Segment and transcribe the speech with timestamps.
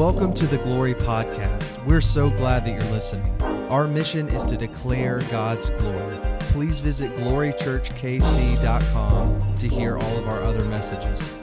[0.00, 1.84] Welcome to the Glory Podcast.
[1.84, 3.30] We're so glad that you're listening.
[3.68, 6.16] Our mission is to declare God's glory.
[6.40, 11.34] Please visit glorychurchkc.com to hear all of our other messages.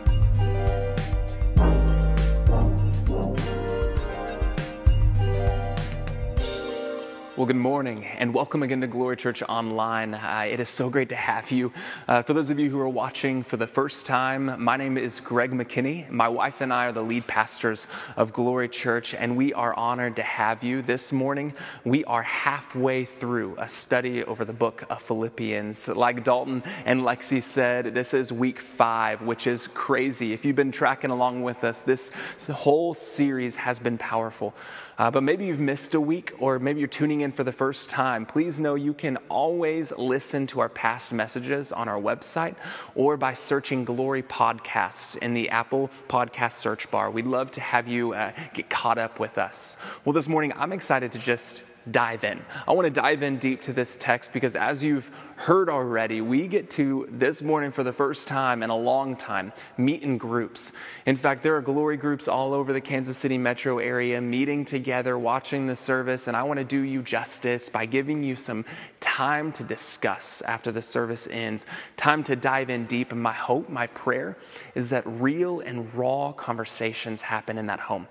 [7.38, 10.16] Well, good morning and welcome again to Glory Church Online.
[10.16, 11.72] Uh, it is so great to have you.
[12.08, 15.20] Uh, for those of you who are watching for the first time, my name is
[15.20, 16.10] Greg McKinney.
[16.10, 20.16] My wife and I are the lead pastors of Glory Church, and we are honored
[20.16, 21.54] to have you this morning.
[21.86, 25.90] We are halfway through a study over the book of Philippians.
[25.90, 30.34] Like Dalton and Lexi said, this is week five, which is crazy.
[30.34, 32.10] If you've been tracking along with us, this
[32.52, 34.56] whole series has been powerful.
[34.98, 37.90] Uh, but maybe you've missed a week, or maybe you're tuning in for the first
[37.90, 38.26] time.
[38.26, 42.56] Please know you can always listen to our past messages on our website
[42.96, 47.12] or by searching Glory Podcasts in the Apple Podcast search bar.
[47.12, 49.78] We'd love to have you uh, get caught up with us.
[50.04, 52.44] Well, this morning, I'm excited to just dive in.
[52.68, 56.48] I want to dive in deep to this text because, as you've heard already, we
[56.48, 60.74] get to this morning for the first time in a long time meet in groups.
[61.06, 65.18] In fact, there are glory groups all over the Kansas City metro area meeting together,
[65.18, 68.66] watching the service, and I want to do you justice by giving you some
[69.00, 71.66] time to discuss after the service ends,
[71.98, 73.12] time to dive in deep.
[73.12, 74.38] And my hope, my prayer
[74.76, 78.08] is that real and raw conversations happen in that home.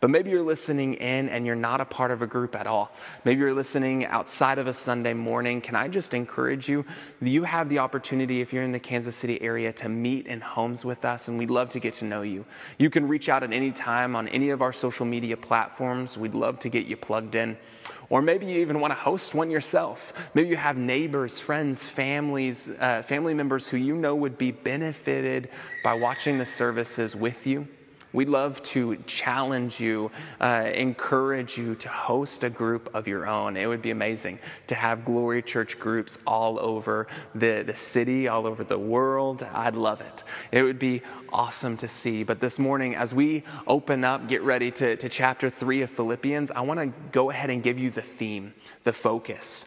[0.00, 2.92] But maybe you're listening in and you're not a part of a group at all.
[3.24, 5.60] Maybe you're listening outside of a Sunday morning.
[5.60, 6.84] Can I just encourage you?
[7.20, 10.84] You have the opportunity, if you're in the Kansas City area, to meet in homes
[10.84, 12.44] with us, and we'd love to get to know you.
[12.78, 16.18] You can reach out at any time on any of our social media platforms.
[16.18, 17.56] We'd love to get you plugged in.
[18.08, 20.12] Or maybe you even want to host one yourself.
[20.34, 25.48] Maybe you have neighbors, friends, families, uh, family members who you know would be benefited
[25.82, 27.66] by watching the services with you.
[28.12, 33.56] We'd love to challenge you, uh, encourage you to host a group of your own.
[33.56, 38.46] It would be amazing to have Glory Church groups all over the, the city, all
[38.46, 39.46] over the world.
[39.52, 40.24] I'd love it.
[40.52, 42.22] It would be awesome to see.
[42.22, 46.50] But this morning, as we open up, get ready to, to chapter three of Philippians,
[46.52, 48.54] I want to go ahead and give you the theme,
[48.84, 49.66] the focus.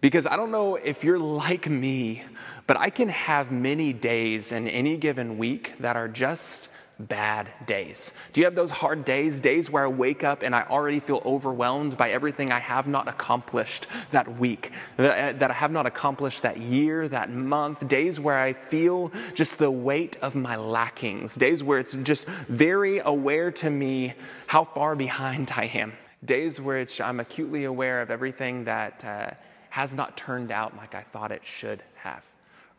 [0.00, 2.24] Because I don't know if you're like me,
[2.66, 6.69] but I can have many days in any given week that are just
[7.08, 8.12] bad days?
[8.32, 11.22] Do you have those hard days, days where I wake up and I already feel
[11.24, 16.58] overwhelmed by everything I have not accomplished that week, that I have not accomplished that
[16.58, 21.78] year, that month, days where I feel just the weight of my lackings, days where
[21.78, 24.14] it's just very aware to me
[24.46, 25.92] how far behind I am,
[26.24, 29.30] days where I'm acutely aware of everything that uh,
[29.70, 32.24] has not turned out like I thought it should have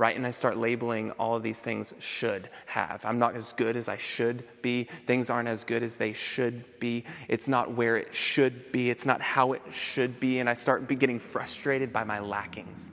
[0.02, 0.16] right?
[0.16, 3.06] And I start labeling all of these things should have.
[3.06, 4.86] I'm not as good as I should be.
[5.06, 7.04] Things aren't as good as they should be.
[7.28, 8.90] It's not where it should be.
[8.90, 10.40] It's not how it should be.
[10.40, 12.90] And I start getting frustrated by my lackings.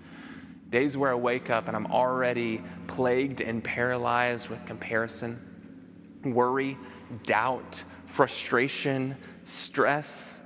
[0.68, 5.38] Days where I wake up and I'm already plagued and paralyzed with comparison,
[6.26, 6.76] worry,
[7.24, 10.42] doubt, frustration, stress,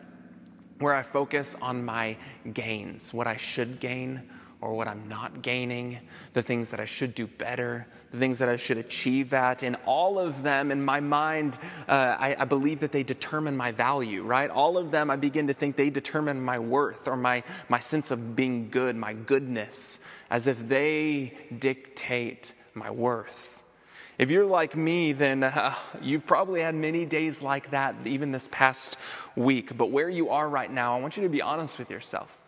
[0.78, 2.16] where I focus on my
[2.52, 4.22] gains, what I should gain
[4.62, 5.98] or what I'm not gaining,
[6.34, 9.64] the things that I should do better, the things that I should achieve at.
[9.64, 11.58] And all of them in my mind,
[11.88, 14.48] uh, I, I, believe that they determine my value, right?
[14.48, 18.12] All of them, I begin to think they determine my worth or my, my sense
[18.12, 19.98] of being good, my goodness,
[20.30, 23.64] as if they dictate my worth.
[24.16, 28.48] If you're like me, then uh, you've probably had many days like that, even this
[28.52, 28.96] past
[29.34, 29.76] week.
[29.76, 32.38] But where you are right now, I want you to be honest with yourself.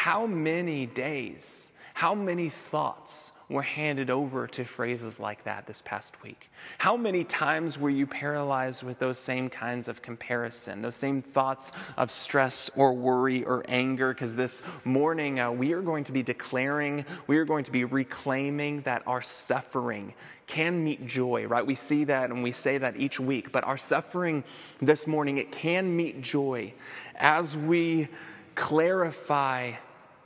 [0.00, 6.22] How many days, how many thoughts were handed over to phrases like that this past
[6.22, 6.50] week?
[6.78, 11.72] How many times were you paralyzed with those same kinds of comparison, those same thoughts
[11.98, 14.14] of stress or worry or anger?
[14.14, 17.84] Because this morning uh, we are going to be declaring, we are going to be
[17.84, 20.14] reclaiming that our suffering
[20.46, 21.66] can meet joy, right?
[21.66, 24.44] We see that and we say that each week, but our suffering
[24.80, 26.72] this morning, it can meet joy
[27.16, 28.08] as we
[28.54, 29.72] clarify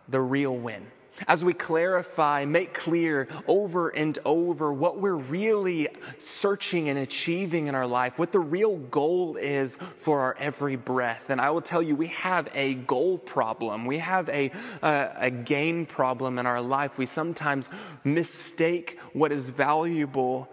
[0.08, 0.86] the real win.
[1.28, 7.74] As we clarify, make clear over and over what we're really searching and achieving in
[7.76, 11.30] our life, what the real goal is for our every breath.
[11.30, 13.86] And I will tell you, we have a goal problem.
[13.86, 14.50] We have a,
[14.82, 16.98] uh, a gain problem in our life.
[16.98, 17.70] We sometimes
[18.02, 20.48] mistake what is valuable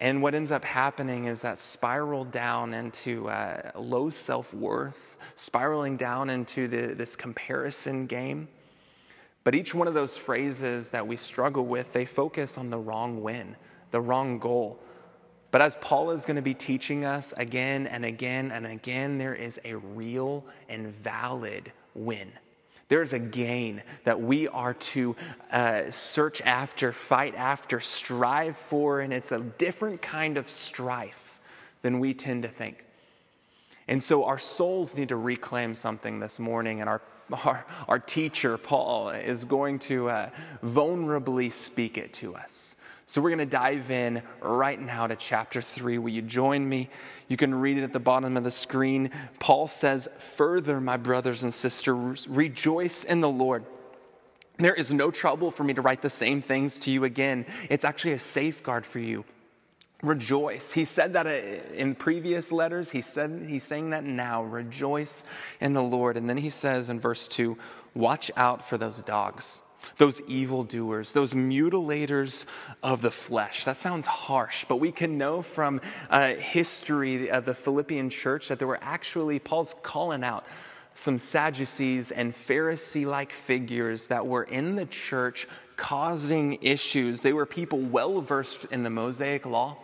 [0.00, 5.96] and what ends up happening is that spiral down into uh, low self worth, spiraling
[5.96, 8.48] down into the, this comparison game.
[9.48, 13.22] But each one of those phrases that we struggle with, they focus on the wrong
[13.22, 13.56] win,
[13.92, 14.78] the wrong goal.
[15.52, 19.34] But as Paul is going to be teaching us again and again and again, there
[19.34, 22.30] is a real and valid win.
[22.88, 25.16] There is a gain that we are to
[25.50, 31.38] uh, search after, fight after, strive for, and it's a different kind of strife
[31.80, 32.84] than we tend to think.
[33.88, 37.00] And so our souls need to reclaim something this morning, and our,
[37.44, 40.30] our, our teacher, Paul, is going to uh,
[40.62, 42.76] vulnerably speak it to us.
[43.06, 45.96] So we're going to dive in right now to chapter 3.
[45.96, 46.90] Will you join me?
[47.26, 49.10] You can read it at the bottom of the screen.
[49.38, 53.64] Paul says, Further, my brothers and sisters, rejoice in the Lord.
[54.58, 57.46] There is no trouble for me to write the same things to you again.
[57.70, 59.24] It's actually a safeguard for you.
[60.02, 60.72] Rejoice.
[60.72, 61.30] He said that uh,
[61.74, 62.90] in previous letters.
[62.90, 64.44] He said he's saying that now.
[64.44, 65.24] Rejoice
[65.60, 66.16] in the Lord.
[66.16, 67.58] And then he says in verse 2,
[67.94, 69.62] watch out for those dogs
[69.96, 72.44] those evildoers, those mutilators
[72.82, 73.64] of the flesh.
[73.64, 75.80] That sounds harsh, but we can know from
[76.10, 80.44] uh, history of the Philippian church that there were actually, Paul's calling out
[80.94, 87.22] some Sadducees and Pharisee like figures that were in the church causing issues.
[87.22, 89.78] They were people well versed in the Mosaic law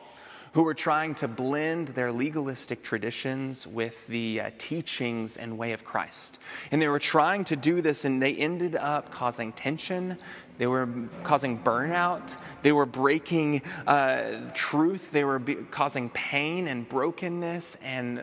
[0.55, 5.85] who were trying to blend their legalistic traditions with the uh, teachings and way of
[5.85, 6.39] Christ.
[6.71, 10.17] And they were trying to do this, and they ended up causing tension.
[10.59, 10.89] They were
[11.25, 12.37] causing burnout.
[12.62, 15.11] They were breaking uh, truth.
[15.11, 18.23] They were be- causing pain and brokenness and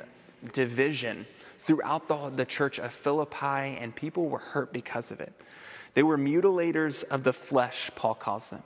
[0.54, 1.28] division
[1.66, 5.34] throughout the, the church of Philippi, and people were hurt because of it.
[5.96, 8.64] They were mutilators of the flesh, Paul calls them.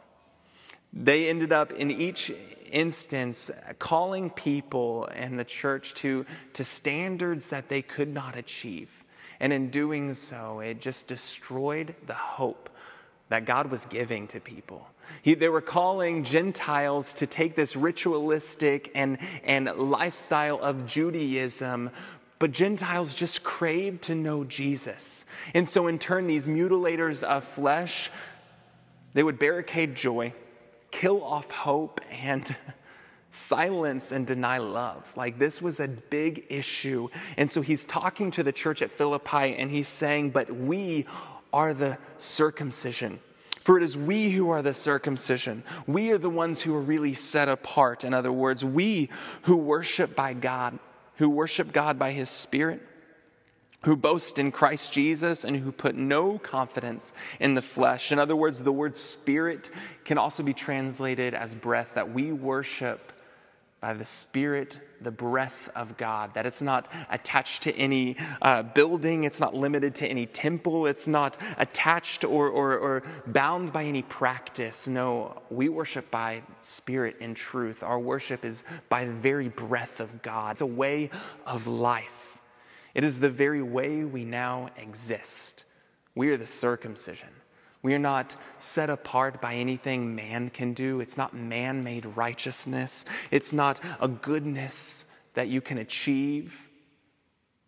[0.94, 2.31] They ended up in each
[2.75, 3.50] instance
[3.80, 9.04] calling people and the church to, to standards that they could not achieve.
[9.39, 12.69] And in doing so, it just destroyed the hope
[13.30, 14.88] that God was giving to people.
[15.22, 21.92] He, they were calling Gentiles to take this ritualistic and, and lifestyle of Judaism,
[22.39, 25.25] but Gentiles just craved to know Jesus.
[25.54, 28.12] And so, in turn, these mutilators of flesh,
[29.13, 30.33] they would barricade joy
[30.95, 32.56] kill off hope and
[33.31, 35.12] silence and deny love.
[35.18, 37.09] Like this was a big issue.
[37.38, 41.06] And so he's talking to the church at Philippi and he's saying, But we
[41.51, 43.19] are the circumcision.
[43.59, 45.63] For it is we who are the circumcision.
[45.86, 48.03] We are the ones who are really set apart.
[48.03, 49.09] In other words, we
[49.44, 50.80] who worship by God,
[51.15, 52.81] who worship God by his Spirit
[53.85, 58.11] who boast in Christ Jesus and who put no confidence in the flesh.
[58.11, 59.69] In other words, the word spirit
[60.03, 63.11] can also be translated as breath, that we worship
[63.85, 69.25] by the Spirit, the breath of God, that it's not attached to any uh, building,
[69.25, 74.01] it's not limited to any temple, it's not attached or, or, or bound by any
[74.01, 74.88] practice.
[74.88, 77.83] No, we worship by Spirit and truth.
[77.83, 81.11] Our worship is by the very breath of God, it's a way
[81.45, 82.34] of life.
[82.95, 85.65] It is the very way we now exist.
[86.15, 87.30] We are the circumcision.
[87.83, 91.01] We are not set apart by anything man can do.
[91.01, 93.06] It's not man made righteousness.
[93.30, 95.06] It's not a goodness
[95.36, 96.68] that you can achieve.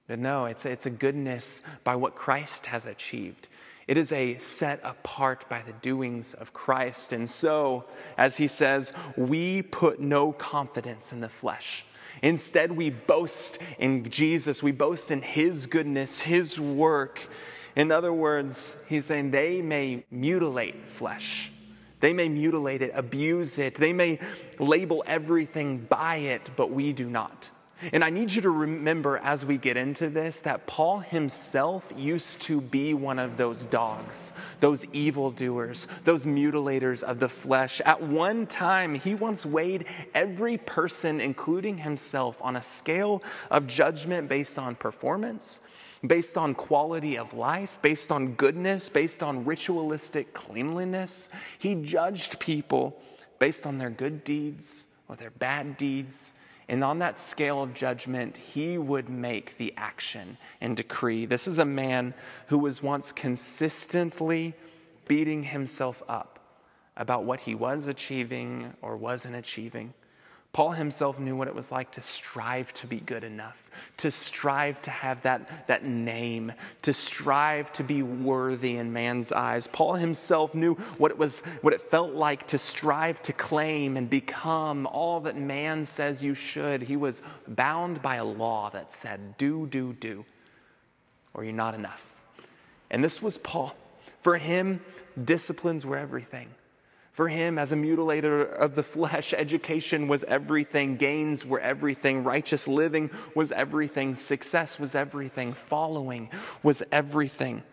[0.07, 3.49] But no, it's, it's a goodness by what Christ has achieved.
[3.85, 7.13] It is a set apart by the doings of Christ.
[7.13, 7.85] And so,
[8.17, 11.85] as he says, we put no confidence in the flesh.
[12.21, 14.63] Instead, we boast in Jesus.
[14.63, 17.19] We boast in His goodness, His work.
[17.75, 21.51] In other words, He's saying they may mutilate flesh.
[21.99, 23.75] They may mutilate it, abuse it.
[23.75, 24.19] They may
[24.59, 27.49] label everything by it, but we do not.
[27.93, 32.41] And I need you to remember as we get into this that Paul himself used
[32.43, 37.79] to be one of those dogs, those evildoers, those mutilators of the flesh.
[37.85, 44.27] At one time, he once weighed every person, including himself, on a scale of judgment
[44.27, 45.61] based on performance,
[46.05, 51.29] based on quality of life, based on goodness, based on ritualistic cleanliness.
[51.59, 52.99] He judged people
[53.37, 56.33] based on their good deeds or their bad deeds
[56.69, 61.25] and on that scale of judgment, he would make the action and decree.
[61.25, 62.13] This is a man
[62.47, 64.53] who was once consistently
[65.07, 66.39] beating himself up
[66.97, 69.93] about what he was achieving or wasn't achieving.
[70.57, 74.81] Paul himself knew what it was like to strive to be good enough, to strive
[74.81, 79.67] to have that, that name, to strive to be worthy in man's eyes.
[79.67, 84.09] Paul himself knew what it was, what it felt like to strive to claim and
[84.09, 86.81] become all that man says you should.
[86.81, 90.25] He was bound by a law that said, do, do, do,
[91.35, 92.03] or you're not enough.
[92.89, 93.75] And this was Paul.
[94.21, 94.81] For him,
[95.23, 96.49] disciplines were everything.
[97.17, 102.67] For him, as a mutilator of the flesh, education was everything, gains were everything, righteous
[102.67, 106.29] living was everything, success was everything, following
[106.61, 107.63] was everything.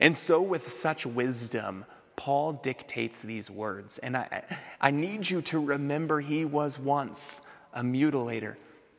[0.00, 1.84] And so, with such wisdom,
[2.16, 3.98] Paul dictates these words.
[3.98, 4.42] And I,
[4.80, 7.40] I need you to remember he was once
[7.72, 8.56] a mutilator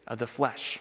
[0.07, 0.79] of the flesh.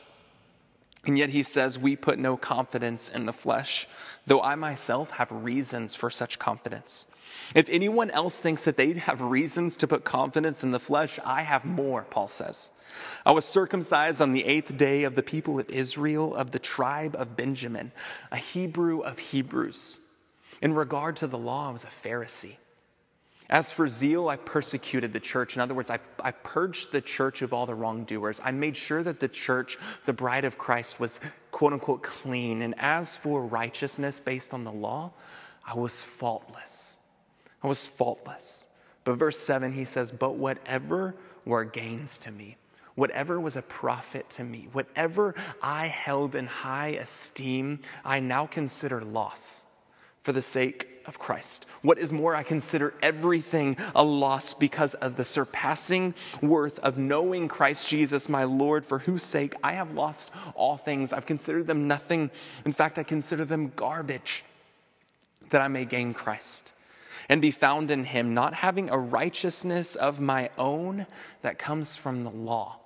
[1.07, 3.89] And yet he says, We put no confidence in the flesh,
[4.29, 7.08] though I myself have reasons for such confidence.
[7.55, 11.43] If anyone else thinks that they have reasons to put confidence in the flesh, I
[11.43, 12.71] have more, Paul says.
[13.25, 17.17] I was circumcised on the eighth day of the people of Israel, of the tribe
[17.19, 17.93] of Benjamin,
[18.31, 20.01] a Hebrew of Hebrews.
[20.61, 22.57] In regard to the law, I was a Pharisee.
[23.51, 25.57] As for zeal, I persecuted the church.
[25.57, 28.41] In other words, I, I purged the church of all the wrongdoers.
[28.45, 31.21] I made sure that the church, the bride of Christ, was
[31.51, 32.61] quote unquote clean.
[32.61, 35.13] And as for righteousness based on the law,
[35.67, 36.98] I was faultless.
[37.63, 38.69] I was faultless.
[39.05, 42.57] But verse 7, he says, But whatever were gains to me,
[42.95, 49.01] whatever was a profit to me, whatever I held in high esteem, I now consider
[49.01, 49.65] loss
[50.23, 51.65] for the sake of Christ.
[51.81, 56.13] What is more, I consider everything a loss because of the surpassing
[56.43, 61.15] worth of knowing Christ Jesus, my Lord, for whose sake I have lost all things.
[61.15, 62.31] I've considered them nothing.
[62.67, 64.45] In fact, I consider them garbage
[65.49, 66.75] that I may gain Christ
[67.29, 71.07] and be found in him, not having a righteousness of my own
[71.43, 72.79] that comes from the law.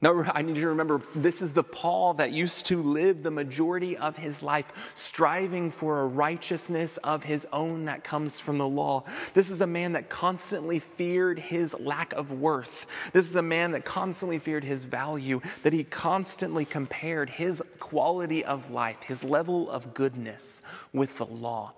[0.00, 3.32] Now, I need you to remember this is the Paul that used to live the
[3.32, 8.68] majority of his life striving for a righteousness of his own that comes from the
[8.68, 9.02] law.
[9.34, 12.86] This is a man that constantly feared his lack of worth.
[13.12, 18.44] This is a man that constantly feared his value, that he constantly compared his quality
[18.44, 20.62] of life, his level of goodness
[20.92, 21.74] with the law.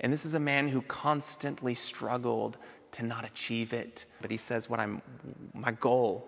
[0.00, 2.56] And this is a man who constantly struggled
[2.92, 4.06] to not achieve it.
[4.20, 5.02] But he says, What I'm
[5.54, 6.26] my goal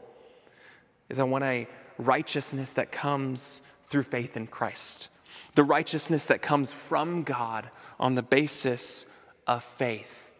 [1.09, 1.67] is I want a
[1.99, 5.09] righteousness that comes through faith in Christ.
[5.55, 9.07] The righteousness that comes from God on the basis
[9.47, 10.31] of faith.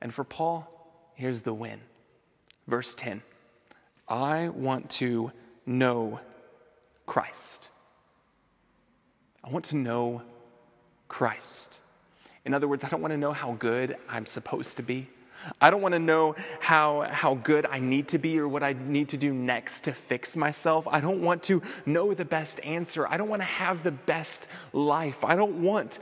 [0.00, 0.68] And for Paul,
[1.14, 1.80] here's the win.
[2.66, 3.22] Verse 10
[4.08, 5.32] I want to
[5.66, 6.20] know
[7.06, 7.70] Christ.
[9.42, 10.22] I want to know
[11.08, 11.80] Christ.
[12.44, 15.08] In other words, I don't want to know how good I'm supposed to be.
[15.60, 18.72] I don't want to know how, how good I need to be or what I
[18.72, 20.86] need to do next to fix myself.
[20.88, 23.06] I don't want to know the best answer.
[23.06, 25.24] I don't want to have the best life.
[25.24, 25.98] I don't want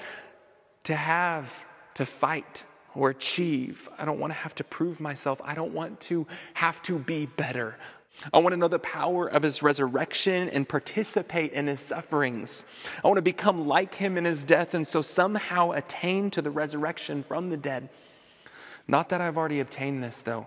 [0.85, 1.53] to have
[1.95, 3.89] to fight or achieve.
[3.99, 5.41] I don't want to have to prove myself.
[5.45, 7.77] I don't want to have to be better.
[8.33, 12.65] I want to know the power of his resurrection and participate in his sufferings.
[13.03, 16.51] I want to become like him in his death and so somehow attain to the
[16.51, 17.89] resurrection from the dead.
[18.87, 20.47] Not that I've already obtained this, though,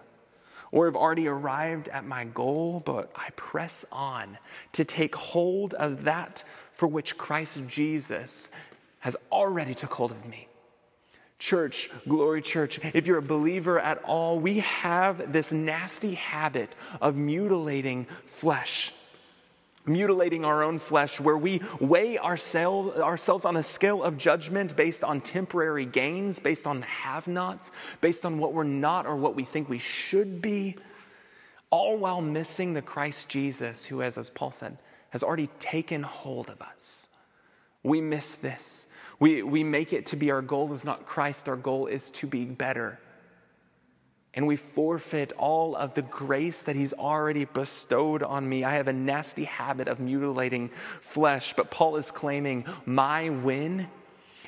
[0.71, 4.37] or have already arrived at my goal, but I press on
[4.73, 8.49] to take hold of that for which Christ Jesus
[8.99, 10.47] has already took hold of me.
[11.37, 17.15] Church, Glory Church, if you're a believer at all, we have this nasty habit of
[17.15, 18.93] mutilating flesh.
[19.85, 25.03] Mutilating our own flesh, where we weigh ourselves, ourselves on a scale of judgment based
[25.03, 29.43] on temporary gains, based on have nots, based on what we're not or what we
[29.43, 30.75] think we should be,
[31.69, 34.77] all while missing the Christ Jesus who, as, as Paul said,
[35.11, 37.09] has already taken hold of us.
[37.83, 38.87] We miss this.
[39.19, 42.27] We, we make it to be our goal is not Christ, our goal is to
[42.27, 42.99] be better.
[44.33, 48.65] And we forfeit all of the grace that He's already bestowed on me.
[48.65, 50.69] I have a nasty habit of mutilating
[51.01, 53.87] flesh, but Paul is claiming my win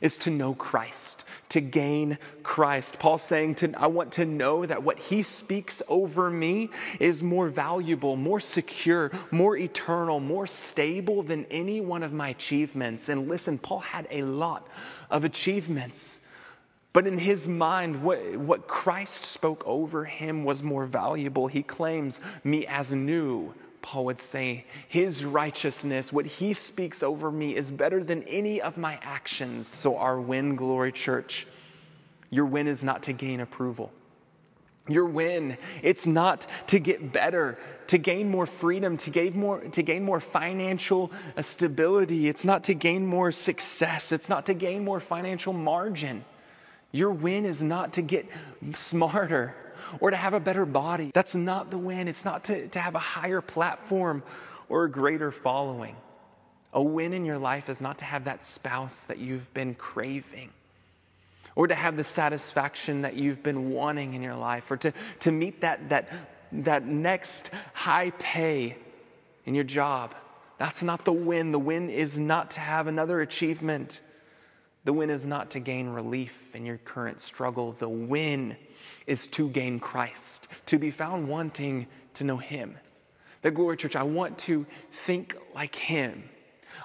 [0.01, 3.00] is to know Christ, to gain Christ.
[3.00, 7.50] Paul's saying, to, I want to know that what he speaks over me is more
[7.50, 13.10] valuable, more secure, more eternal, more stable than any one of my achievements.
[13.10, 14.68] And listen, Paul had a lot
[15.10, 16.20] of achievements.
[16.94, 21.46] But in his mind, what, what Christ spoke over him was more valuable.
[21.46, 23.54] He claims me as new
[23.88, 28.75] Paul would say, His righteousness, what He speaks over me, is better than any of
[28.75, 29.65] my actions.
[29.65, 31.48] So, our win, Glory Church,
[32.29, 33.94] your win is not to gain approval.
[34.89, 39.82] Your win, it's not to get better, to gain more freedom, to gain more, to
[39.82, 42.27] gain more financial uh, stability.
[42.27, 44.12] It's not to gain more success.
[44.12, 46.25] It's not to gain more financial margin.
[46.91, 48.25] Your win is not to get
[48.74, 49.56] smarter
[50.00, 51.12] or to have a better body.
[51.13, 52.08] That's not the win.
[52.08, 54.24] It's not to, to have a higher platform
[54.70, 55.96] or a greater following.
[56.74, 60.51] A win in your life is not to have that spouse that you've been craving
[61.58, 65.32] or to have the satisfaction that you've been wanting in your life, or to, to
[65.32, 66.08] meet that, that,
[66.51, 68.77] that next high pay
[69.44, 70.13] in your job.
[70.60, 71.51] That's not the win.
[71.51, 74.01] The win is not to have another achievement.
[74.88, 77.74] The win is not to gain relief in your current struggle.
[77.74, 78.56] The win
[79.06, 82.77] is to gain Christ, to be found wanting to know Him.
[83.41, 86.24] The Glory Church, I want to think like Him.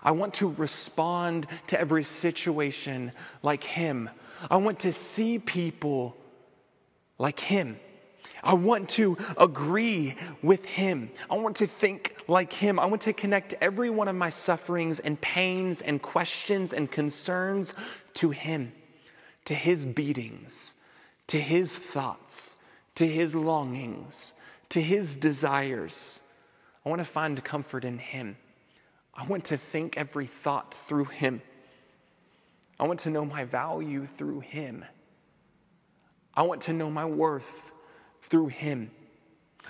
[0.03, 4.11] I want to respond to every situation like Him.
[4.51, 6.17] I want to see people
[7.19, 7.79] like Him.
[8.43, 11.11] I want to agree with Him.
[11.31, 12.81] I want to think like Him.
[12.81, 17.75] I want to connect every one of my sufferings and pains and questions and concerns
[18.15, 18.73] to Him,
[19.45, 20.75] to His beatings,
[21.29, 22.57] to His thoughts,
[22.97, 24.35] to His longings,
[24.71, 26.23] to His desires.
[26.85, 28.37] I want to find comfort in Him.
[29.15, 31.43] I want to think every thought through Him.
[32.81, 34.85] I want to know my value through Him.
[36.35, 37.72] I want to know my worth
[38.33, 38.91] through Him.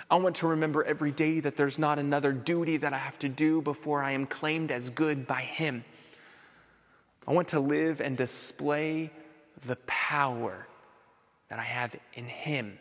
[0.09, 3.29] I want to remember every day that there's not another duty that I have to
[3.29, 5.83] do before I am claimed as good by Him.
[7.27, 9.11] I want to live and display
[9.67, 10.65] the power
[11.49, 12.79] that I have in Him.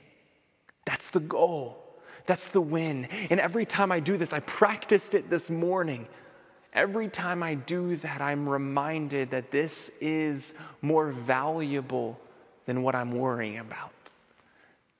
[0.85, 1.85] That's the goal.
[2.27, 3.09] That's the win.
[3.29, 6.07] And every time I do this, I practiced it this morning.
[6.73, 12.21] Every time I do that, I'm reminded that this is more valuable
[12.67, 14.02] than what I'm worrying about.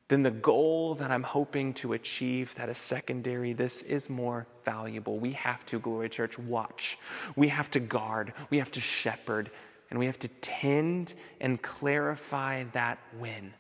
[0.09, 5.19] Than the goal that I'm hoping to achieve that is secondary, this is more valuable.
[5.19, 6.99] We have to, Glory Church, watch.
[7.35, 8.35] We have to guard.
[8.51, 9.51] We have to shepherd.
[9.91, 13.55] And we have to tend and clarify that win.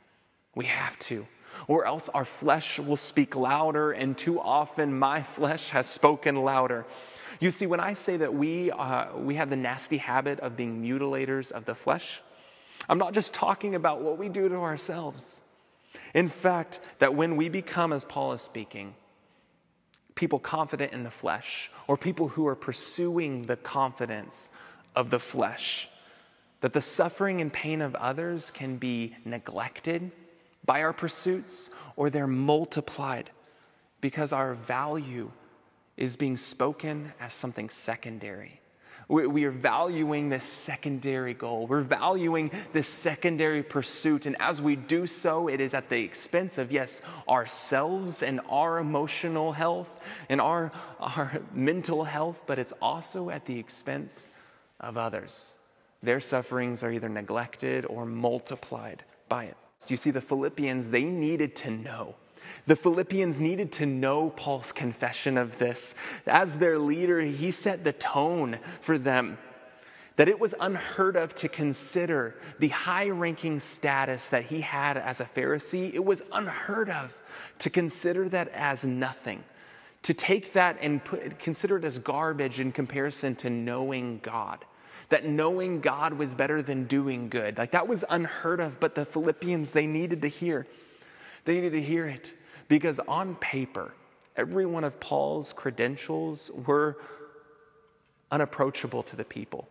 [0.54, 1.26] We have to
[1.68, 6.86] or else our flesh will speak louder, and too often my flesh has spoken louder.
[7.40, 10.82] You see, when I say that we, uh, we have the nasty habit of being
[10.82, 12.22] mutilators of the flesh,
[12.88, 15.41] I'm not just talking about what we do to ourselves.
[16.14, 18.94] In fact, that when we become, as Paul is speaking,
[20.14, 24.50] people confident in the flesh, or people who are pursuing the confidence
[24.94, 25.88] of the flesh,
[26.60, 30.10] that the suffering and pain of others can be neglected
[30.64, 33.30] by our pursuits, or they're multiplied
[34.00, 35.30] because our value
[35.96, 38.61] is being spoken as something secondary.
[39.12, 41.66] We, are valuing this secondary goal.
[41.66, 44.24] We're valuing this secondary pursuit.
[44.24, 48.78] And as we do so, it is at the expense of, yes, ourselves and our
[48.78, 54.30] emotional health and our, our mental health, but it's also at the expense
[54.80, 55.58] of others.
[56.02, 59.56] Their sufferings are either neglected or multiplied by it.
[59.86, 62.14] Do You see, the Philippians, they needed to know.
[62.66, 65.94] The Philippians needed to know Paul's confession of this.
[66.26, 69.38] As their leader, he set the tone for them
[70.16, 75.20] that it was unheard of to consider the high ranking status that he had as
[75.20, 75.92] a Pharisee.
[75.94, 77.16] It was unheard of
[77.60, 79.42] to consider that as nothing,
[80.02, 84.64] to take that and put, consider it as garbage in comparison to knowing God
[85.12, 87.58] that knowing God was better than doing good.
[87.58, 90.66] Like that was unheard of, but the Philippians, they needed to hear.
[91.44, 92.34] They needed to hear it
[92.68, 93.92] because on paper,
[94.36, 96.98] every one of Paul's credentials were
[98.30, 99.68] unapproachable to the people.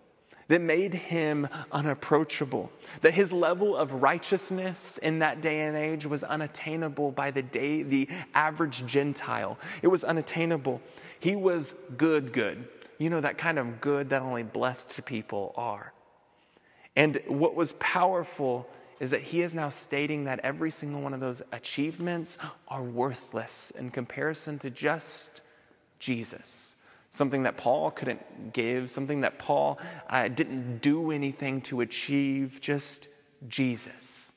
[0.47, 2.71] That made him unapproachable.
[3.01, 7.83] That his level of righteousness in that day and age was unattainable by the day,
[7.83, 9.57] the average Gentile.
[9.81, 10.81] It was unattainable.
[11.21, 12.67] He was good, good
[13.01, 15.91] you know, that kind of good that only blessed people are.
[16.95, 18.69] And what was powerful
[19.01, 22.37] is that he is now stating that every single one of those achievements
[22.67, 25.41] are worthless in comparison to just
[25.97, 26.75] Jesus.
[27.09, 33.07] Something that Paul couldn't give, something that Paul uh, didn't do anything to achieve, just
[33.47, 34.33] Jesus.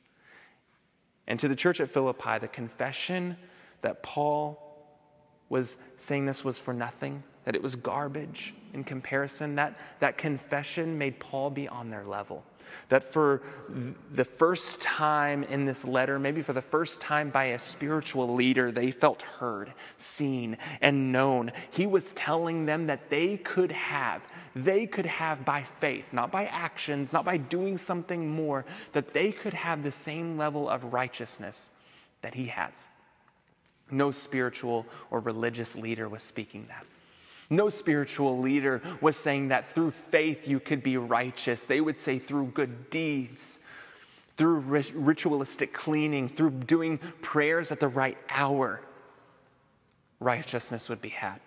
[1.27, 3.37] And to the church at Philippi, the confession
[3.83, 4.59] that Paul
[5.50, 9.55] was saying this was for nothing that it was garbage in comparison.
[9.55, 12.45] That, that confession made Paul be on their level.
[12.89, 13.43] That for
[14.13, 18.73] the first time in this letter, maybe for the first time by a spiritual leader,
[18.73, 21.53] they felt heard, seen, and known.
[21.71, 24.23] He was telling them that they could have,
[24.57, 29.31] they could have by faith, not by actions, not by doing something more, that they
[29.31, 31.71] could have the same level of righteousness
[32.23, 32.89] that he has.
[33.91, 36.87] No spiritual or religious leader was speaking that.
[37.51, 41.67] No spiritual leader was saying that through faith you could be righteous.
[41.67, 43.59] They would say through good deeds,
[44.37, 48.81] through ritualistic cleaning, through doing prayers at the right hour,
[50.21, 51.41] righteousness would be had.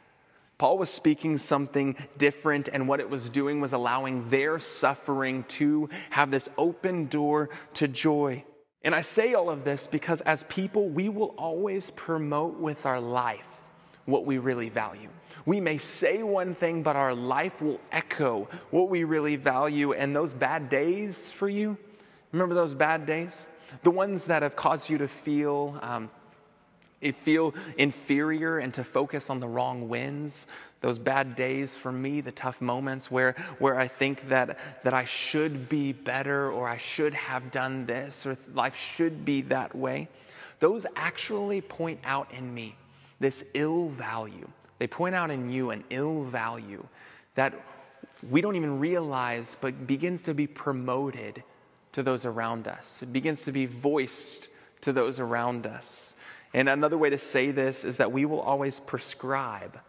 [0.57, 5.89] Paul was speaking something different, and what it was doing was allowing their suffering to
[6.09, 8.43] have this open door to joy.
[8.83, 13.01] And I say all of this because as people, we will always promote with our
[13.01, 13.45] life
[14.05, 15.09] what we really value.
[15.47, 19.93] We may say one thing, but our life will echo what we really value.
[19.93, 21.77] And those bad days for you,
[22.33, 23.47] remember those bad days?
[23.83, 26.09] The ones that have caused you to feel um,
[27.23, 30.47] feel inferior and to focus on the wrong wins
[30.81, 35.03] those bad days for me the tough moments where, where i think that, that i
[35.03, 40.07] should be better or i should have done this or life should be that way
[40.59, 42.75] those actually point out in me
[43.19, 44.47] this ill value
[44.79, 46.85] they point out in you an ill value
[47.35, 47.53] that
[48.29, 51.43] we don't even realize but begins to be promoted
[51.91, 54.49] to those around us it begins to be voiced
[54.81, 56.15] to those around us
[56.53, 59.79] and another way to say this is that we will always prescribe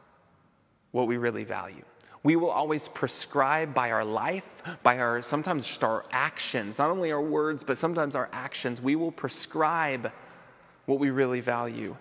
[0.93, 1.85] what we really value.
[2.23, 7.13] We will always prescribe by our life, by our sometimes just our actions, not only
[7.13, 8.83] our words, but sometimes our actions.
[8.83, 10.11] We will prescribe
[10.87, 11.97] what we really value.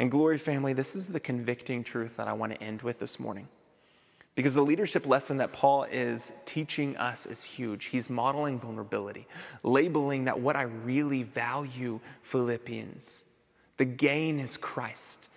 [0.00, 3.20] And, Glory family, this is the convicting truth that I want to end with this
[3.20, 3.46] morning.
[4.34, 7.84] Because the leadership lesson that Paul is teaching us is huge.
[7.84, 9.26] He's modeling vulnerability,
[9.62, 13.24] labeling that what I really value, Philippians,
[13.76, 15.28] the gain is Christ.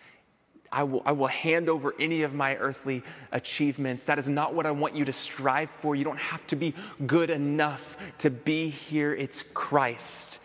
[0.71, 4.05] I will, I will hand over any of my earthly achievements.
[4.05, 5.93] That is not what I want you to strive for.
[5.93, 6.73] You don't have to be
[7.05, 9.13] good enough to be here.
[9.13, 10.39] It's Christ.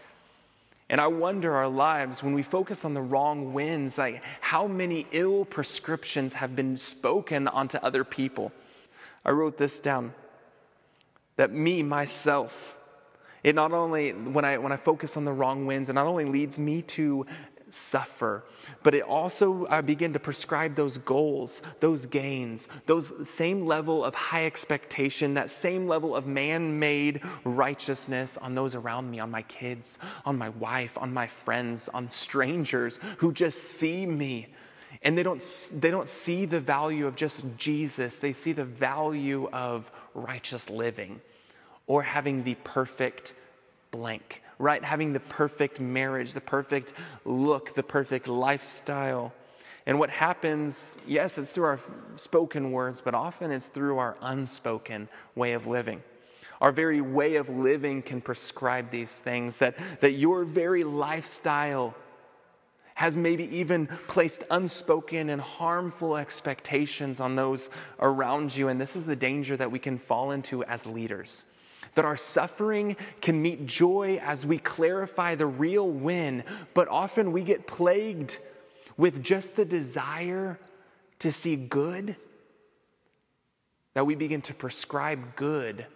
[0.90, 5.06] And I wonder our lives, when we focus on the wrong winds, like how many
[5.12, 8.52] ill prescriptions have been spoken onto other people.
[9.24, 10.14] I wrote this down
[11.36, 12.78] that me, myself,
[13.44, 16.24] it not only, when I, when I focus on the wrong winds, it not only
[16.24, 17.26] leads me to
[17.70, 18.44] suffer.
[18.82, 24.14] But it also uh, begin to prescribe those goals, those gains, those same level of
[24.14, 29.42] high expectation, that same level of man made righteousness on those around me, on my
[29.42, 34.48] kids, on my wife, on my friends, on strangers who just see me.
[35.02, 39.48] And they don't, they don't see the value of just Jesus, they see the value
[39.52, 41.20] of righteous living
[41.86, 43.34] or having the perfect
[43.90, 44.82] blank right?
[44.82, 46.92] Having the perfect marriage, the perfect
[47.24, 49.32] look, the perfect lifestyle.
[49.86, 51.80] And what happens, yes, it's through our
[52.16, 56.02] spoken words, but often it's through our unspoken way of living.
[56.60, 61.94] Our very way of living can prescribe these things, that, that your very lifestyle
[62.94, 68.66] has maybe even placed unspoken and harmful expectations on those around you.
[68.66, 71.44] And this is the danger that we can fall into as leaders
[71.98, 77.42] that our suffering can meet joy as we clarify the real win, but often we
[77.42, 78.38] get plagued
[78.96, 80.60] with just the desire
[81.18, 82.14] to see good,
[83.94, 85.86] that we begin to prescribe good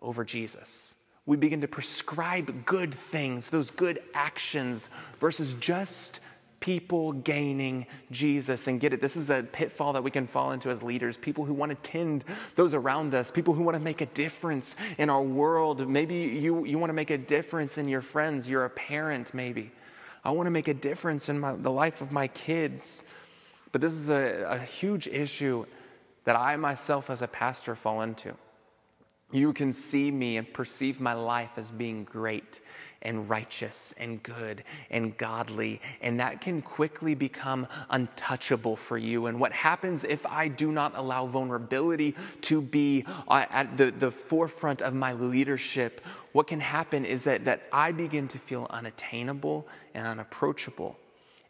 [0.00, 0.94] over Jesus.
[1.26, 6.20] We begin to prescribe good things, those good actions, versus just
[6.60, 8.66] people gaining Jesus.
[8.66, 11.44] And get it, this is a pitfall that we can fall into as leaders people
[11.44, 12.24] who want to tend
[12.56, 15.88] those around us, people who want to make a difference in our world.
[15.88, 19.70] Maybe you, you want to make a difference in your friends, you're a parent, maybe.
[20.24, 23.04] I want to make a difference in my, the life of my kids.
[23.72, 25.64] But this is a, a huge issue
[26.24, 28.34] that I myself, as a pastor, fall into.
[29.30, 32.60] You can see me and perceive my life as being great
[33.02, 39.26] and righteous and good and godly, and that can quickly become untouchable for you.
[39.26, 44.10] And what happens if I do not allow vulnerability to be uh, at the, the
[44.10, 46.00] forefront of my leadership?
[46.32, 50.96] What can happen is that, that I begin to feel unattainable and unapproachable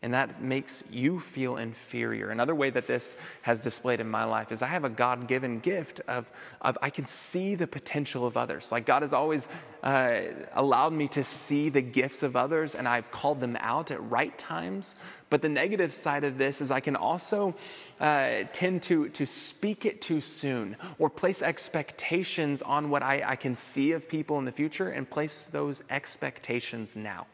[0.00, 2.30] and that makes you feel inferior.
[2.30, 5.58] Another way that this has displayed in my life is I have a God given
[5.58, 6.30] gift of,
[6.60, 8.70] of I can see the potential of others.
[8.70, 9.48] Like God has always
[9.82, 10.20] uh,
[10.52, 14.36] allowed me to see the gifts of others, and I've called them out at right
[14.38, 14.94] times.
[15.30, 17.56] But the negative side of this is I can also
[17.98, 23.36] uh, tend to, to speak it too soon or place expectations on what I, I
[23.36, 27.26] can see of people in the future and place those expectations now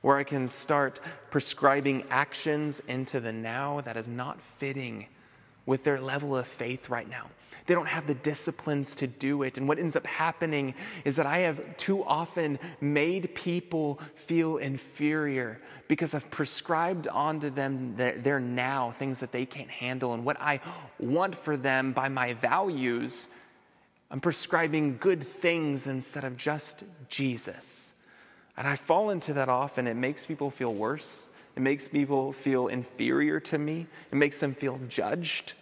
[0.00, 5.06] where I can start prescribing actions into the now that is not fitting
[5.66, 7.26] with their level of faith right now.
[7.66, 9.56] They don't have the disciplines to do it.
[9.56, 15.58] And what ends up happening is that I have too often made people feel inferior
[15.88, 20.12] because I've prescribed onto them their, their now, things that they can't handle.
[20.12, 20.60] And what I
[20.98, 23.28] want for them by my values,
[24.10, 27.93] I'm prescribing good things instead of just Jesus.
[28.56, 29.86] And I fall into that often.
[29.86, 31.28] It makes people feel worse.
[31.56, 33.86] It makes people feel inferior to me.
[34.10, 35.54] It makes them feel judged.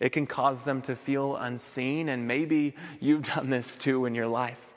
[0.00, 4.28] It can cause them to feel unseen, and maybe you've done this too in your
[4.28, 4.70] life,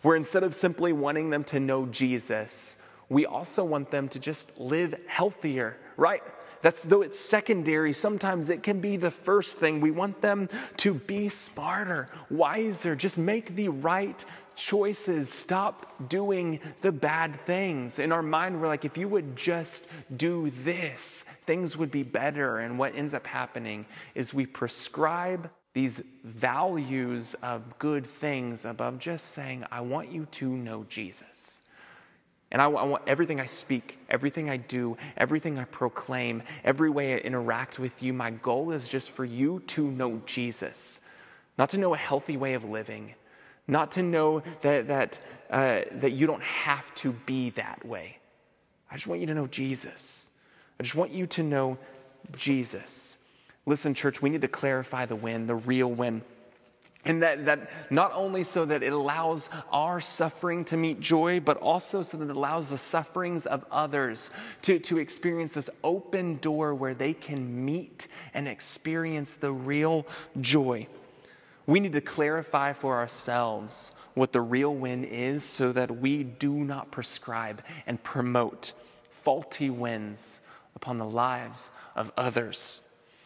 [0.00, 4.50] where instead of simply wanting them to know Jesus, we also want them to just
[4.58, 6.22] live healthier, right?
[6.62, 9.80] That's though it's secondary, sometimes it can be the first thing.
[9.80, 10.48] We want them
[10.78, 15.28] to be smarter, wiser, just make the right choices.
[15.28, 17.98] Stop doing the bad things.
[17.98, 22.60] In our mind, we're like, if you would just do this, things would be better.
[22.60, 29.30] And what ends up happening is we prescribe these values of good things above just
[29.30, 31.61] saying, I want you to know Jesus.
[32.52, 37.14] And I, I, want everything I speak, everything I do, everything I proclaim, every way
[37.14, 41.00] I interact with you, my goal is just for you to know Jesus,
[41.56, 43.14] not to know a healthy way of living,
[43.66, 45.18] not to know that, that,
[45.50, 48.18] uh, that you don't have to be that way.
[48.90, 50.28] I just want you to know Jesus.
[50.78, 51.78] I just want you to know
[52.36, 53.16] Jesus.
[53.64, 56.20] Listen, church, we need to clarify the win, the real win.
[57.04, 61.56] And that, that not only so that it allows our suffering to meet joy, but
[61.56, 64.30] also so that it allows the sufferings of others
[64.62, 70.06] to, to experience this open door where they can meet and experience the real
[70.40, 70.86] joy.
[71.66, 76.52] We need to clarify for ourselves what the real win is so that we do
[76.52, 78.74] not prescribe and promote
[79.10, 80.40] faulty wins
[80.76, 82.82] upon the lives of others.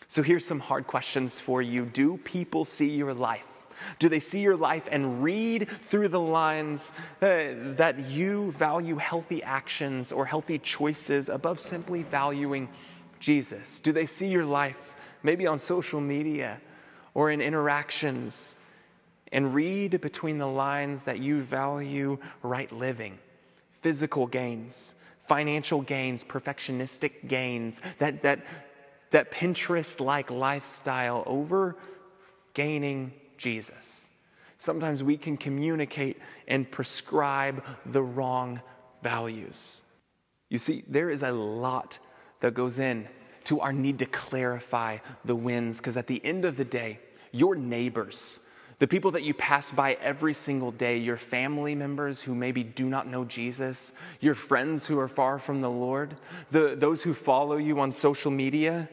[0.09, 1.85] So here's some hard questions for you.
[1.85, 3.56] Do people see your life?
[3.99, 9.43] Do they see your life and read through the lines uh, that you value healthy
[9.43, 12.69] actions or healthy choices above simply valuing
[13.21, 13.81] Jesus?
[13.81, 16.61] Do they see your life maybe on social media
[17.15, 18.57] or in interactions
[19.33, 23.19] and read between the lines that you value right living,
[23.81, 24.95] physical gains,
[25.27, 28.45] financial gains, perfectionistic gains, that, that,
[29.11, 31.77] that Pinterest like lifestyle over
[32.55, 34.11] gaining Jesus.
[34.59, 36.19] Sometimes we can communicate
[36.49, 38.61] and prescribe the wrong
[39.03, 39.85] values.
[40.49, 41.99] You see, there is a lot
[42.41, 43.09] that goes in
[43.45, 46.99] to our need to clarify the wins because at the end of the day,
[47.33, 48.41] your neighbors,
[48.79, 52.89] the people that you pass by every single day, your family members who maybe do
[52.89, 56.17] not know Jesus, your friends who are far from the Lord,
[56.51, 58.89] the, those who follow you on social media,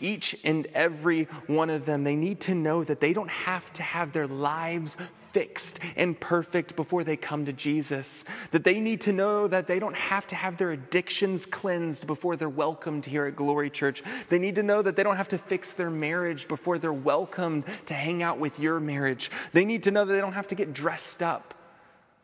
[0.00, 3.82] each and every one of them, they need to know that they don't have to
[3.82, 4.96] have their lives
[5.32, 8.24] fixed and perfect before they come to Jesus.
[8.50, 12.36] That they need to know that they don't have to have their addictions cleansed before
[12.36, 14.02] they're welcomed here at Glory Church.
[14.28, 17.64] They need to know that they don't have to fix their marriage before they're welcomed
[17.86, 19.30] to hang out with your marriage.
[19.52, 21.54] They need to know that they don't have to get dressed up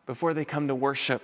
[0.05, 1.21] before they come to worship.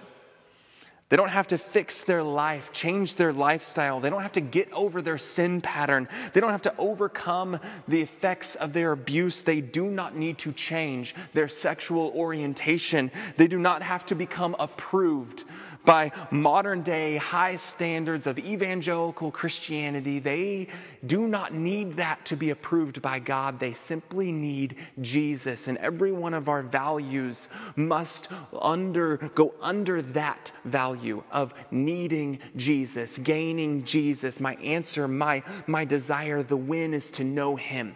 [1.09, 3.99] They don't have to fix their life, change their lifestyle.
[3.99, 6.07] They don't have to get over their sin pattern.
[6.33, 9.43] They don't have to overcome the effects of their abuse.
[9.43, 13.11] They do not need to change their sexual orientation.
[13.37, 15.43] They do not have to become approved
[15.85, 20.19] by modern day high standards of evangelical Christianity.
[20.19, 20.67] They
[21.05, 23.59] do not need that to be approved by God.
[23.59, 25.67] They simply need Jesus.
[25.67, 33.17] And every one of our values must under, go under that value of needing Jesus,
[33.17, 34.39] gaining Jesus.
[34.39, 37.95] My answer, my, my desire, the win is to know Him.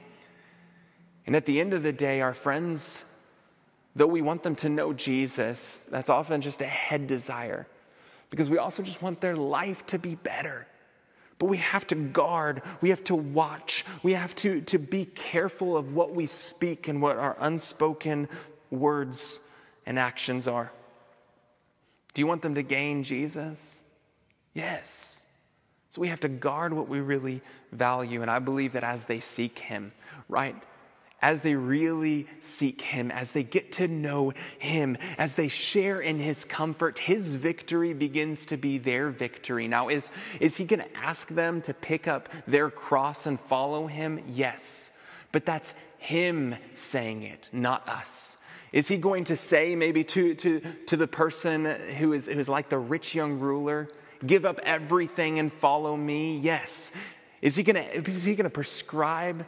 [1.26, 3.04] And at the end of the day, our friends,
[3.96, 7.68] though we want them to know Jesus, that's often just a head desire
[8.30, 10.68] because we also just want their life to be better.
[11.40, 15.78] But we have to guard, we have to watch, we have to, to be careful
[15.78, 18.28] of what we speak and what our unspoken
[18.72, 19.40] words
[19.86, 20.72] and actions are.
[22.14, 23.84] Do you want them to gain Jesus?
[24.56, 25.24] Yes.
[25.90, 28.24] So we have to guard what we really value.
[28.24, 29.92] And I believe that as they seek Him,
[30.28, 30.56] right?
[31.22, 36.20] As they really seek Him, as they get to know Him, as they share in
[36.20, 39.68] His comfort, His victory begins to be their victory.
[39.68, 43.88] Now, is, is He going to ask them to pick up their cross and follow
[43.88, 44.22] Him?
[44.28, 44.92] Yes.
[45.32, 48.38] But that's Him saying it, not us.
[48.72, 51.66] Is He going to say maybe to, to, to the person
[51.98, 53.90] who is, who is like the rich young ruler,
[54.26, 56.38] give up everything and follow me?
[56.38, 56.92] Yes.
[57.42, 59.46] Is He going to, prescribe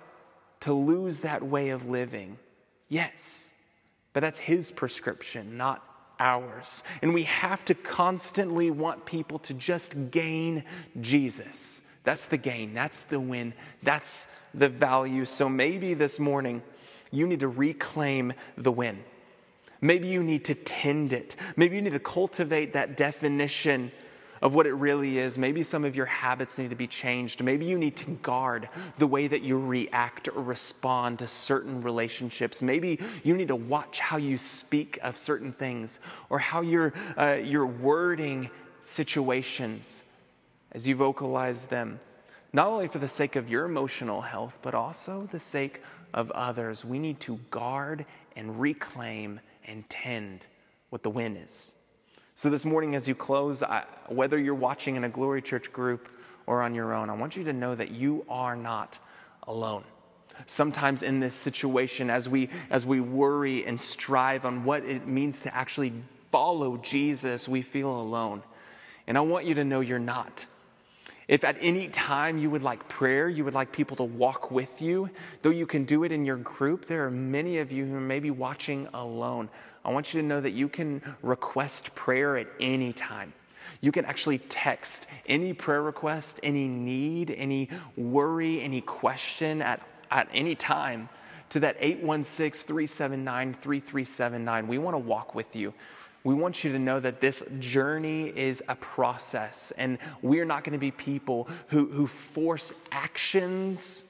[0.62, 2.38] to lose that way of living?
[2.88, 3.52] Yes,
[4.13, 5.84] but that's his prescription, not
[6.19, 6.84] ours.
[7.02, 10.63] And we have to constantly want people to just gain
[11.00, 11.82] Jesus.
[12.04, 15.26] That's the gain, that's the win, that's the value.
[15.26, 16.62] So maybe this morning
[17.12, 19.04] you need to reclaim the win.
[19.82, 21.36] Maybe you need to tend it.
[21.56, 23.91] Maybe you need to cultivate that definition
[24.41, 25.38] of what it really is.
[25.38, 27.43] Maybe some of your habits need to be changed.
[27.43, 32.62] Maybe you need to guard the way that you react or respond to certain relationships.
[32.62, 35.99] Maybe you need to watch how you speak of certain things
[36.30, 38.49] or how you're, uh, you're wording
[38.82, 40.04] situations
[40.71, 41.99] as you vocalize them,
[42.54, 45.82] not only for the sake of your emotional health, but also the sake
[46.13, 46.86] of others.
[46.86, 50.45] We need to guard and reclaim and tend
[50.89, 51.73] what the win is.
[52.39, 56.08] So, this morning, as you close, I, whether you're watching in a Glory Church group
[56.47, 58.97] or on your own, I want you to know that you are not
[59.43, 59.84] alone.
[60.45, 65.41] Sometimes in this situation, as we, as we worry and strive on what it means
[65.41, 65.91] to actually
[66.32, 68.41] follow Jesus, we feel alone.
[69.06, 70.45] And I want you to know you're not.
[71.28, 74.82] If at any time you would like prayer, you would like people to walk with
[74.82, 75.10] you,
[75.41, 78.21] though you can do it in your group, there are many of you who may
[78.21, 79.49] be watching alone.
[79.84, 83.34] I want you to know that you can request prayer at any time.
[83.82, 90.28] You can actually text any prayer request, any need, any worry, any question at, at
[90.34, 91.08] any time
[91.50, 94.68] to that 816 379 3379.
[94.68, 95.74] We want to walk with you.
[96.24, 100.65] We want you to know that this journey is a process, and we are not
[100.65, 104.04] going to be people who, who force actions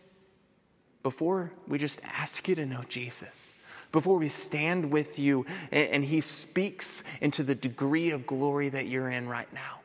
[1.03, 3.53] before we just ask you to know Jesus
[3.91, 8.87] before we stand with you and, and He speaks into the degree of glory that
[8.87, 9.79] you're in right now.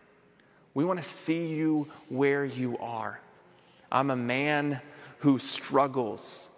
[0.75, 3.21] We want to see you where you are.
[3.93, 4.81] I'm a man
[5.19, 6.51] who struggles,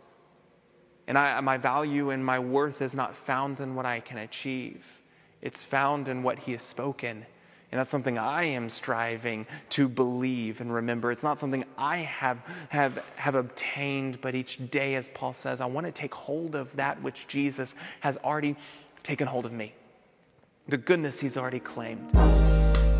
[1.06, 4.84] and I, my value and my worth is not found in what I can achieve,
[5.42, 7.26] it's found in what He has spoken
[7.76, 11.12] and that's something I am striving to believe and remember.
[11.12, 12.38] It's not something I have,
[12.70, 16.74] have, have obtained, but each day, as Paul says, I want to take hold of
[16.76, 18.56] that which Jesus has already
[19.02, 19.74] taken hold of me,
[20.66, 22.10] the goodness he's already claimed.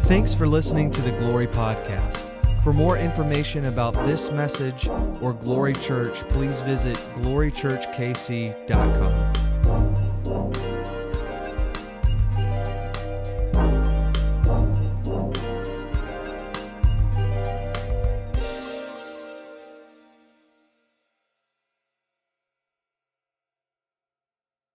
[0.02, 2.30] Thanks for listening to the Glory Podcast.
[2.62, 4.90] For more information about this message
[5.22, 9.55] or Glory Church, please visit glorychurchkc.com.